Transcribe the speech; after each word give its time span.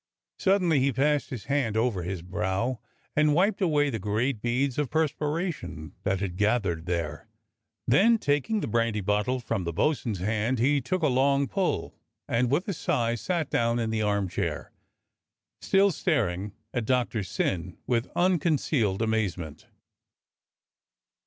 Suddenly 0.39 0.79
he 0.79 0.91
passed 0.91 1.29
his 1.29 1.43
hand 1.45 1.77
over 1.77 2.01
his 2.01 2.23
brow 2.23 2.79
and 3.15 3.35
wiped 3.35 3.61
away 3.61 3.91
the 3.91 3.99
great 3.99 4.41
beads 4.41 4.79
of 4.79 4.89
perspiration 4.89 5.93
that 6.01 6.21
had 6.21 6.37
gathered 6.37 6.87
there; 6.87 7.27
then 7.85 8.17
taking 8.17 8.61
the 8.61 8.67
brandy 8.67 9.01
bottle 9.01 9.39
from 9.39 9.63
the 9.63 9.71
bo'sun's 9.71 10.17
hand 10.17 10.57
he 10.57 10.81
took 10.81 11.03
a 11.03 11.07
long 11.07 11.47
pull, 11.47 11.93
and 12.27 12.49
with 12.49 12.67
a 12.67 12.73
sigh 12.73 13.13
sat 13.13 13.51
down 13.51 13.77
in 13.77 13.91
the 13.91 14.01
armchair, 14.01 14.71
still 15.61 15.91
staring 15.91 16.53
at 16.73 16.85
Doctor 16.85 17.21
Syn 17.21 17.77
with 17.85 18.09
unconcealed 18.15 19.03
amazement. 19.03 19.67